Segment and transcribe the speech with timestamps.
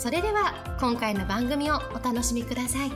[0.00, 2.90] それでは今回の番組をお楽しみください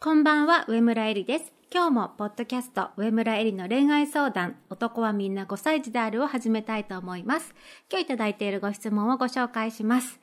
[0.00, 1.52] こんばんは、上村えりです。
[1.72, 7.54] 今日もポッドキャスト、上村えりの恋愛相談、男はみんな5歳児であるを始めたいと思います。
[7.88, 10.18] 今日いただいているご質問をご紹介します。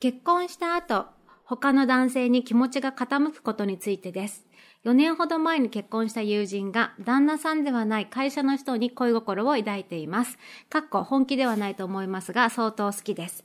[0.00, 1.06] 結婚した後、
[1.48, 4.44] 他の男性に気持ちが傾くことについてです。
[4.84, 10.38] 4年ほど前に結婚した友人が旦那さんではない会社の人に恋心を抱いています。
[10.68, 13.44] かっこ本気ではないと思いますが相当好きです。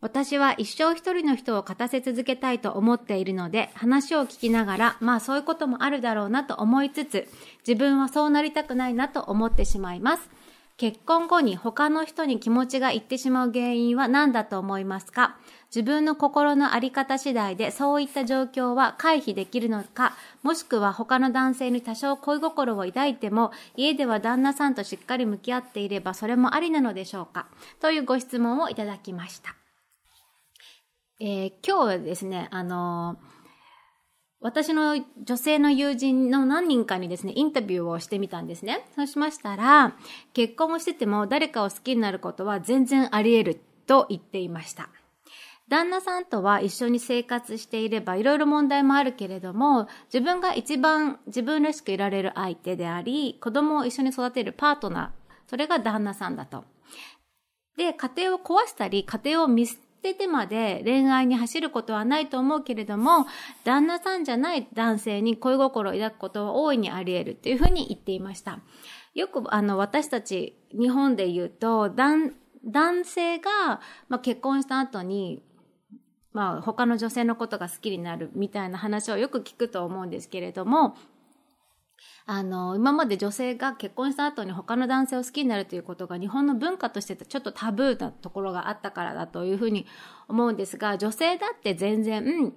[0.00, 7.28] 私は一生一人の人を勝たせ続けたいと思っているので、話を聞きながら、まあそういうこともあるだろうなと思いつつ、
[7.66, 10.30] 自分はそうなりたくないなと思ってしまいます。
[10.76, 15.36] 結婚後に他の人に気持ちがいってしまう原因は何だと思いますか？
[15.74, 27.48] 自分の心のあり方次第でそういった状況は回避できるのか、もしくは他の男性に多少恋心を抱いても、家では旦那さんとしっかり向き合っていればそれもありなのでしょうか？
[27.80, 29.54] というご質問をいただきました。
[31.20, 33.38] えー今日はですね、あのー
[34.40, 38.86] 私の女性の友人の何人かにですね、インタビューをしてみたんですね。
[38.94, 39.96] そうしましたら、
[40.32, 44.90] 結婚をしてても誰かを好きになることは全然あり得ると言っていました。
[45.68, 56.64] 旦那さんとは一緒に生活していればいろいろ問題もあるけれども、自分が一番自分らしくいられる相手であり、子供を一緒に育てるパートナー、それが旦那さんだと。
[57.76, 63.26] で、家庭を壊したり、家庭を見捨ててまで恋愛に走ることはないと思うけれども、
[63.64, 68.60] 旦那さんじゃない男性に恋心を抱くことは大いにあり得るっていうふうに言っていました。
[69.14, 72.32] よくあの私たち日本で言うと、男
[72.64, 75.42] 男性が、まあ、結婚した後に、
[76.38, 80.94] まあ、他の女性のことが好きになるみたいな話をよく聞くと思うんですけれども、
[82.26, 89.84] あの、今まで女性が結婚した後に他の男性を好きになるということが日本の文化としてちょっとタブーなところがあったからだというふうに
[90.28, 92.54] 思うんですが、女性だって全然、うん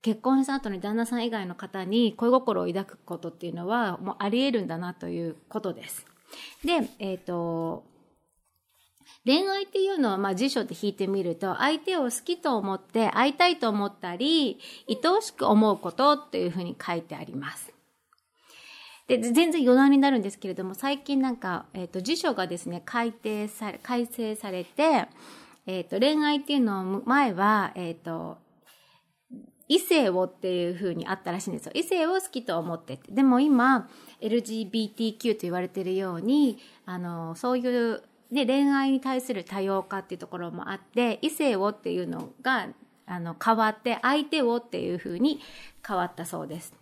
[0.00, 6.06] 結婚した後に旦那さん以外の方に恋心を抱くことっていうのはもうあり得るんだなということです。
[6.64, 7.84] で、えっ、と、
[9.24, 14.58] 恋愛っていうのは、まあ辞書で引いてみると、相手を好きと思って会いたいと思ったり、
[14.88, 17.72] 愛おしく思うことっていうふうに書いてあります。
[19.08, 25.06] で、全然余談になるんですけれども、最近なんか、えっ、と、辞書がですね、改定され、改正されて、
[25.66, 28.36] えっ、と、恋愛っていうのを前は、えっ、と、
[29.68, 31.72] 異性をっていう風にあったらしいんですよ。
[31.74, 33.12] 異性を好きと思ってて。
[33.12, 33.88] でも今、
[34.20, 42.68] LGBTQ と言われているように、あの、そういう、ね、恋愛に対する多様化っていうところもあって、異性をっていうのが、
[43.06, 45.40] あの、変わって、相手をっていう風に
[45.86, 46.74] 変わったそうです。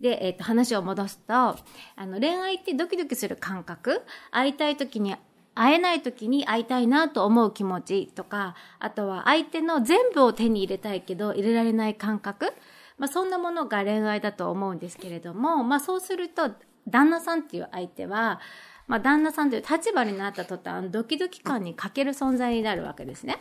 [0.00, 1.56] で、えっ、と、話を戻すと、あ
[1.98, 5.16] の、恋愛ってドキドキする感覚、会いたい時に
[5.54, 12.52] 会えない時に会いたいなと思う気持ちとか、あとは相手の全部を手に入れたいけど入れられない感覚、
[12.98, 16.50] まあそんなものが恋愛だと思うんですけれども、まあそうすると、
[16.88, 18.40] 旦那さんっていう相手は、
[18.86, 23.38] まあ旦那さんという立場になった途端、ドキドキ感に欠ける存在になるわけですね。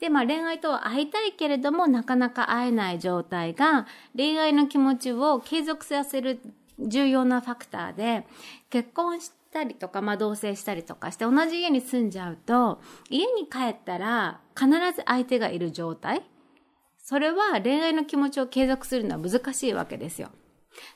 [0.00, 3.86] で、まあ恋愛とは会いたいけれどもなかなか会えない状態が
[4.16, 6.40] 恋愛の気持ちを継続させる
[6.78, 8.26] 重要なファクターで、
[8.70, 12.80] 結婚したりとか、まあ同棲したりとかして同じ家に住んじゃうと、
[13.10, 16.22] 家に帰ったら必ず相手がいる状態
[17.08, 20.28] それは恋愛の気持ちを継続するのは難しいわけですよ。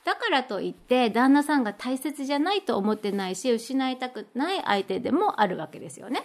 [0.05, 6.23] だからといって、旦那さんが大切じゃないと思ってないし、失いたくない相手でもあるわけですよね。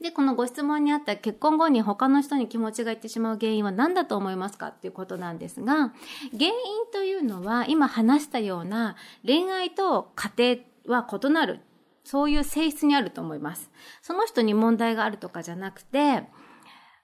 [0.00, 5.92] で、このご質問にあった結婚後に他の人に気持ちがいってしまう原因は何だと思いますかっていうことなんですが、
[6.32, 6.52] 原因
[6.92, 8.96] というのは今話したような
[9.26, 11.60] 恋愛と家庭は異なる、
[12.04, 13.70] そういう性質にあると思います。
[14.00, 16.24] その人に問題があるとかじゃなくて、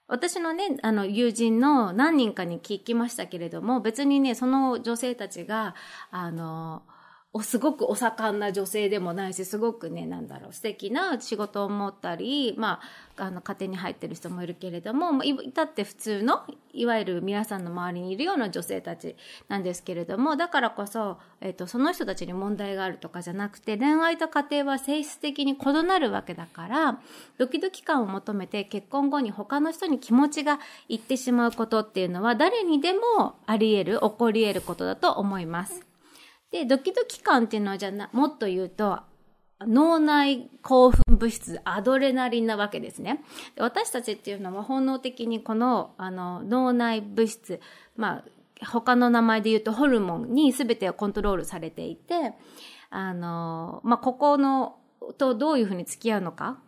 [0.07, 5.75] 私のね、あの、友人の何人かに聞きましたけれども、別にね、その女性たちが、
[6.11, 6.83] あの、
[7.43, 12.81] すごくお盛んな女性でもないしすごくねなんだろう素敵な仕事を持ったり、ま
[13.17, 19.17] あ、あの家庭に入ってる人もいるけれども、まあ、いたって普通のいわゆる皆さんの周りにいるような女性たち
[19.49, 27.01] なんですけれどもだからこそ、えっと、その人たちに問題があるとかじゃなくて恋愛と家庭は性質的に異なるわけだから
[27.39, 35.94] ドキドキ感を求めて結婚後に他の人に気持ちがいってしまうことっていうのは誰にでもあり得る起こり得ることだと思います。
[36.55, 39.01] で、ドキドキ感っていうのはじゃな、もっと言うと、
[39.67, 43.25] 脳内興奮物質、アドレナリンなわけですね。
[43.57, 47.61] で私たちっていうのは本能的にこの、あの、脳内物質、
[47.97, 48.25] まあ、
[48.65, 52.35] 他の名前で言うとホルモンに全てをコントロールされていて、
[52.89, 54.77] あの、まあ、ここの、
[55.19, 56.61] とどういうふうに付き合うのか、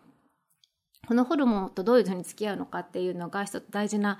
[1.07, 4.19] このホルモンとどういうふうに付き合うのかっていうのが一つ大事な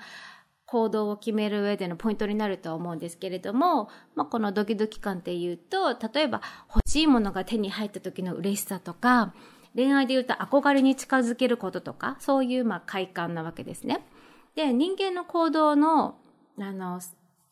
[0.67, 9.33] 行動を決める上でのポイントになると思うんですけれども、まあ、このドキドキ感っていうと、例えば欲しいものが手に入った時の嬉しさとか、
[9.73, 14.05] 恋愛で言うと憧れに近づけることとか、そういうまあ快感なわけですね。
[14.55, 16.17] で、人間の行動の、
[16.59, 16.99] あの、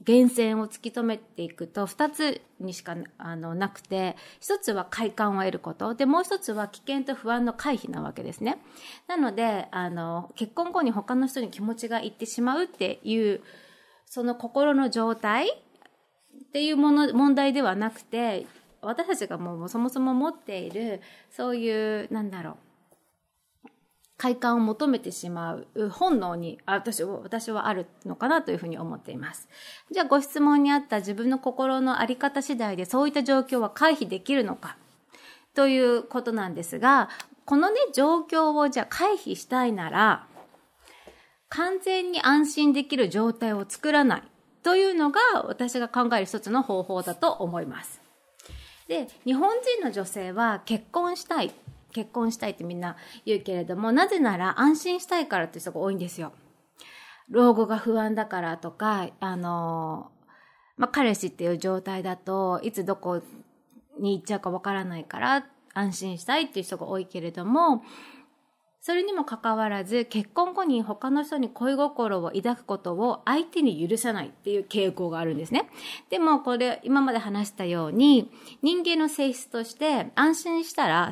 [0.07, 5.95] 源泉を突き止めていくと2つにしかあのなくて1つは快感を得ること。
[5.95, 8.57] でもう1つは危険と不安の回避なわけですね。
[9.07, 13.41] なのであの結婚後に他の人に気持ちがいってしまうっていう
[14.05, 18.45] その心の状態っていうもの問題ではなくて
[18.81, 21.01] 私たちがもうそもそも持っている
[21.31, 22.55] そういうなんだろう
[24.17, 29.49] 快感を求めてしまう本能に私私はあるのかなというふうに思っています。
[29.91, 34.77] じゃあご質問にあった自分の心の在り方次第でそういった状況は回避できるのか？
[35.53, 37.09] ということなんですが、
[37.45, 40.27] このね、状況をじゃあ回避したいなら、
[41.49, 44.23] 完全に安心できる状態を作らない
[44.63, 48.01] というのが私が考える一つの方法だと思います。
[48.87, 51.53] で、日本人の女性は結婚したい
[51.95, 56.33] 結婚したいってみんな言うけれども、なぜなら安心したいからって人が多いんですよ。
[57.29, 60.11] 老後が不安だからとか、あの、
[60.75, 63.21] まあ、彼氏っていう状態だといつどこ
[63.97, 67.81] に行っちゃうかわからないから安心したいっていう人が多いけれども、
[68.85, 75.67] それにもかかわらず結婚後に他の人に恋心を抱くことを相手に許さないっていう傾向があるんですね。
[76.11, 78.29] でもこれ今まで話したように
[78.61, 81.09] 人間の性質として安心したら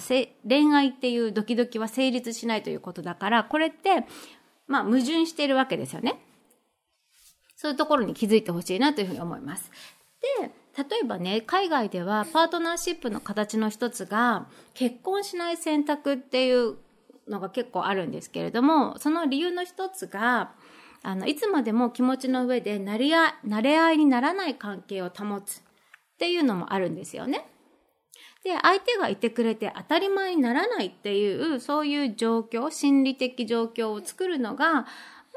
[0.47, 4.05] 恋愛っていうドキドキは成立しないということだからこれって
[4.67, 6.19] まあ矛盾しているわけですよね。
[7.55, 9.71] そういうところに気づいてほしいなというふうに思います。
[10.37, 16.75] で、例えばね、海外ではパートナーシップの形の一つが結婚しない選択っていう
[17.27, 20.53] のが結構あるんですけれども、その理由の一つが、
[21.03, 25.61] あの、いつまでも気持ちの上で慣れ合慣れ合いにならない関係を保つっ
[26.17, 27.45] ていうのもあるんですよね。
[28.43, 34.85] で、相手がいてくれて当たり前にならないっていう、そういう状況、心理的状況を作るのが、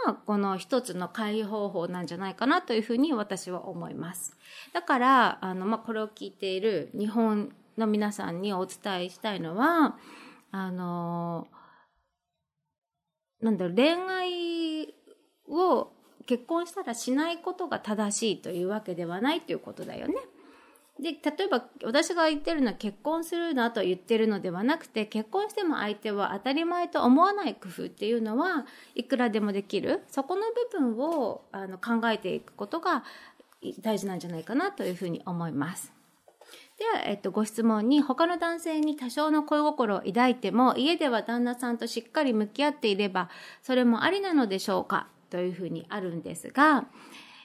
[0.04, 4.36] まあ、この一つの回避方法なんじゃないかなというふうに私は思います。
[4.72, 9.96] だから、あの、まあ、これを聞いている日本の皆さんにお伝えしたいのは、
[10.50, 11.46] あの、
[13.40, 14.94] なんだろう、恋愛
[15.48, 15.92] を
[16.26, 20.14] 結婚したらしないことが正しいというわけではないということだよね。
[20.98, 30.04] で、例えば私が言ってるのは結婚するなと言ってるのではなくて、結婚しても相手は当たり前と思わない工夫っていうのはいくらでもできる。
[30.08, 30.42] そこの
[30.72, 33.04] 部分をあの考えていくことが
[33.82, 35.92] 大事なんじゃないかなというふうに思います。
[36.78, 43.30] では、えっと、ご質問に、他の男性に多少の恋心を抱いても、家では旦那さんとしっかり向き合っていれば、
[43.62, 45.08] それもありなのでしょうか？
[45.30, 46.86] というふうにあるんですが、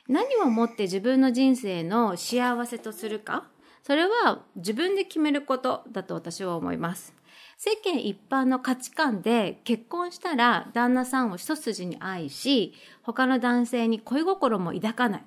[0.09, 3.47] 何をもって自分の人生の幸せとするか、
[3.83, 7.15] それは自分で決めることだと私は思います。
[7.57, 15.23] 世間一般の価値観で結婚したら旦那さんを一筋に愛し、他の男性に恋心も抱かない。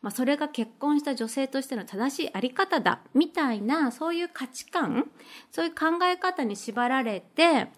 [0.00, 5.10] まあ、それが結婚した女性としての正しいあり方だ、みたいな、そういう価値観、
[5.50, 7.68] そういう考え方に縛られて、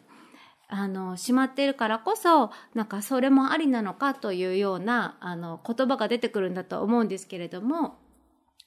[0.69, 7.99] あの、しまっているからこそ、なんかそれもありなのかというような、あの、言葉が出てくるんだと思うんですけれども、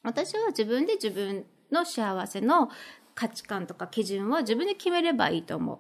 [0.04, 2.70] 私は自分で自分の幸せの
[3.16, 5.80] 価値観とか基準は自分で決めればいいと思う。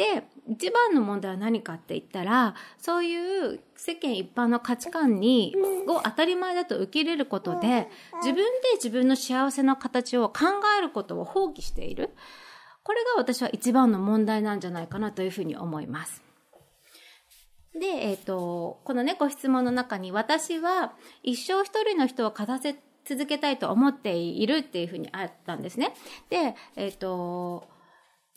[0.00, 5.54] で、一番の問題は何かって言ったら、そういう世間一般の価値観に、
[5.86, 7.86] を当たり前だと受け入れることで、
[8.22, 8.42] 自分で
[8.76, 10.46] 自分の幸せの形を考
[10.78, 12.14] えることを放棄している。
[12.82, 16.22] これが私は一番の問題なんじゃないかなというふうに思います。
[17.78, 25.92] で、えっ、ー、と、このね、ご質問の中に、私は一生一人の人を勝たせ続けたいと思っているっていうふうにあったんですね。
[26.30, 27.68] で、えっ、ー、と、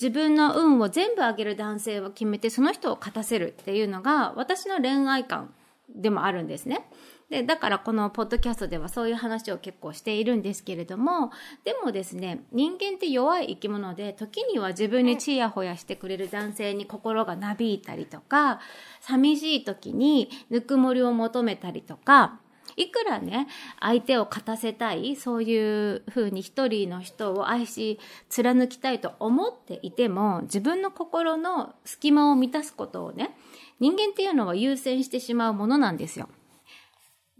[0.03, 5.53] 自分の運を全部上げる男性を決めてその人を勝たせるっていうのが私の恋愛観
[5.95, 6.89] でもあるんですね。
[7.29, 11.31] で、だからこのポッドキャストではそういう話を結構しているんですけれども、
[11.63, 18.60] でもですね、人間って弱い生き物で、時には自分にチヤホヤしてくれる男性に心がなびいたりとか、
[19.00, 22.41] 寂しい時にぬくもりを求めたりとか、
[22.75, 23.48] いくらね、
[23.80, 28.00] 相手を勝たせたい、そういうふうに一人の人を愛し、
[28.30, 33.36] 貫きたいと思っていても、自分の心の隙間を満たすことをね、
[33.80, 36.30] 人間っていうのは優先してしまうものなんですよ。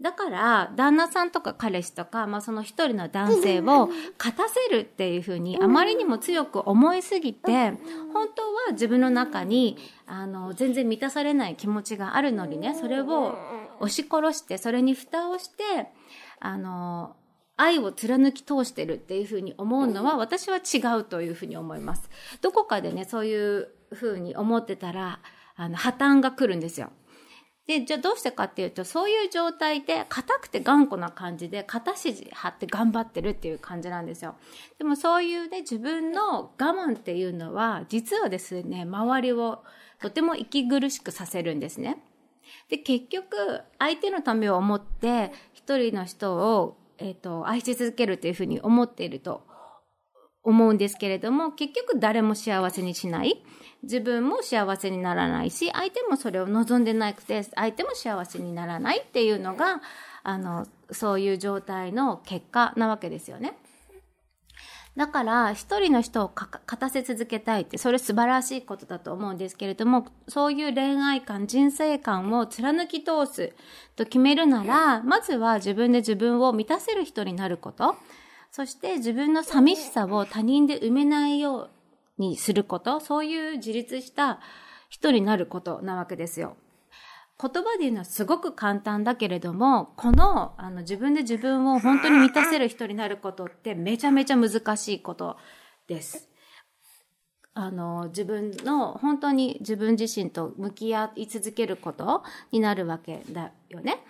[0.00, 3.88] だから、旦那さんとか彼氏とか、まあその一人の男性を
[4.18, 7.72] 勝たせるっていうふうにあまりにも強く思いすぎて、
[8.12, 13.38] 本当は自分の中に、あの、全然満たされない気持ちがあるのにね、それを
[13.80, 15.88] 押し殺して、それに蓋をして、
[16.40, 17.16] あの、
[17.56, 22.10] 愛を貫き通してるっていうふうに思うのは、私は違うというふうに思います。
[22.40, 25.20] どこかでね、そういうふうに思ってたら、
[25.56, 26.90] あの、破綻が来るんですよ。
[27.66, 34.34] で、じゃあどうしてかっていうと、そういう状態で、硬くて頑固な感じで、肩肘張って頑張ってるっていう感じなんですよ。
[34.78, 39.64] でもそういうね、自分の我慢っていうのは、実はですね、周りを
[40.00, 42.02] とても息苦しくさせるんですね。
[42.68, 49.42] で、結局、相手のためを思って、一人の人を、えっ、ー、と、愛し続けるっていうふうに思っていると
[50.42, 53.42] 思うんですけれども、結局誰も幸せにしない。
[53.82, 59.82] 自分も幸せにならないし、相手もそれを望んでなくて、相手も幸せにならないっていうのが、
[60.22, 63.56] あの、そういう状態の結果なわけですよね。
[64.96, 73.52] だから、一人の人を勝たせ続けたいって、それ素晴らしいことだと思うんですけれども、そういう恋愛観、人生観を貫き通す
[73.96, 77.96] と決めるなら、まずは自分で自分を満たせる人になること、
[78.52, 81.70] そして自分の寂しさを他人で埋めないよう
[82.18, 84.38] にすること、そういう自立した
[84.88, 86.56] 人になることなわけですよ。
[87.40, 95.36] 言葉で言うのはすごく簡単だけれども、この、あの、自分で自分を本当に満たせる人になることってめちゃめちゃ難しいこと
[95.88, 96.28] です。
[97.54, 102.22] あの、自分の、本当に自分自身と向き合い続けること
[102.52, 104.04] になるわけだよね。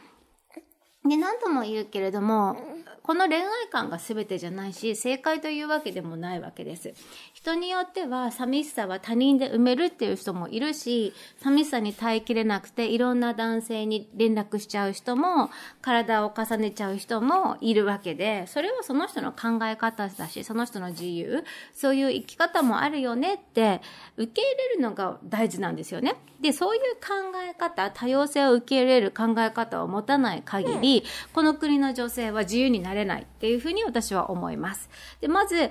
[1.07, 2.57] で、何度も言うけれども、
[3.03, 6.95] この恋愛観が全てじゃないし、正解というわけでもないわけです。
[7.35, 15.51] 人によっては寂しさは他人で埋めるっていう人もいるし、寂しさに耐えきれなくていろんな男性に連絡しちゃう人も、
[15.83, 21.45] 体を重ねちゃう人もいるわけで、それはその人の考え方だし、その人の自由、
[21.75, 23.83] そういう生き方もあるよねって
[24.17, 26.17] 受け入れるのが大事なんですよね。
[26.41, 30.94] で、そういう考え方、多様性を受け入れる考え方を持たない限り、
[31.33, 34.89] この国の女性は自由になれないっていうふうに私は思います。
[35.21, 35.71] で、まず、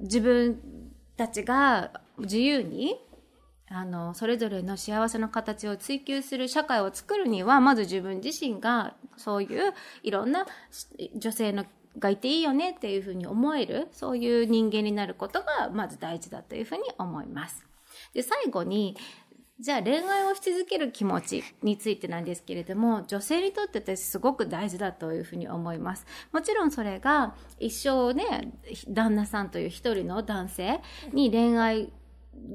[0.00, 0.60] 自分
[1.16, 2.96] たちが自由に
[3.70, 10.46] あの、それぞれの幸せの形を追求する社会を作るには、まず自分自身がそういういろんな
[11.16, 11.66] 女性の
[11.98, 17.66] がいていいよねっていうふうに思える、そういう人間になることがまず大事だというふうに思います。
[18.14, 18.96] で、最後に、
[19.60, 26.06] じゃあ恋愛をし続ける気持ちについてなんですけれども、女性にとってってすごく大事だというふうに思います。
[26.32, 28.52] もちろんそれが一生ね、
[28.88, 30.80] 旦那さんという一人の男性
[31.12, 31.92] に恋愛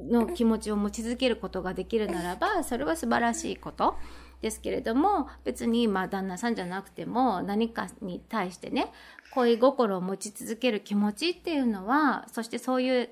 [0.09, 3.95] の気持ちを持ち続けることができるならば、それは素晴らしいこと。
[4.41, 8.91] ですけれども、別にまあ旦那さんじゃなくても何かに対してね、
[9.33, 13.09] 恋心を持ち続ける気持ちっていうのは、そしてそういう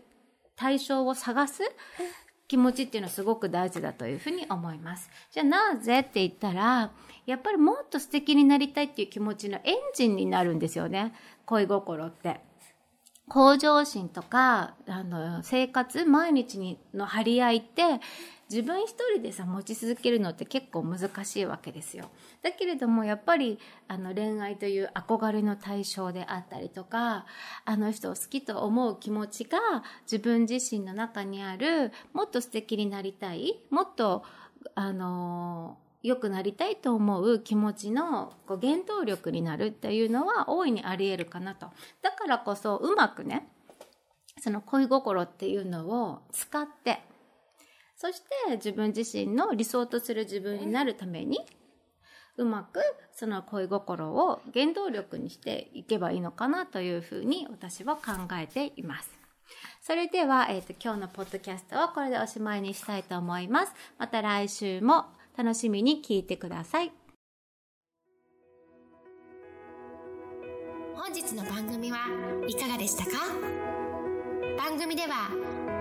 [0.58, 1.64] 対象を探す
[2.52, 5.10] 気持ちっていうのはすごく大事だというふうに思います。
[5.32, 6.92] じゃあなぜって言ったら、
[7.26, 11.14] やっぱりもっと素敵になりたいっていう気持ちのエンジンになるんですよね。
[11.46, 12.42] 恋心って。
[13.30, 18.02] 向上心とか、あの、生活、毎日の張り合いって、
[18.52, 22.10] 自分一人でさ、持ち続けるのって結構難しいわけですよ。
[22.42, 27.26] だけれども、やっぱり、あの、恋愛という憧れの対象であったりとか、
[27.64, 29.58] あの人を好きと思う気持ちが、
[30.04, 34.24] 自分自身の中にある、もっと素敵になりたい、もっと、
[34.76, 41.68] あの良くなりたいと思う気持ちのこう原動力になるっていうのは大いにあり得るかなと。
[42.02, 43.48] だからこそうまくね、
[44.40, 47.02] その恋心っていうのを使って、
[48.02, 51.40] そして自分自身の理想とする自分になるために、
[52.36, 52.80] うまく
[53.12, 59.12] その恋心を原動力にしていけばいいのかなというふうに私は考えています。
[59.82, 63.74] それでは、えっ、ー、と、今日のポッドキャストはこれでおしまいにしたいと思います。
[64.00, 65.06] また来週も
[65.38, 66.92] 楽しみに聞いてください。
[70.96, 72.00] 本日の番組は
[72.48, 73.12] いかがでしたか？
[74.58, 75.61] 番組では